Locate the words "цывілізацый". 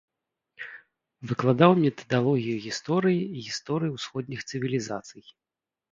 4.49-5.23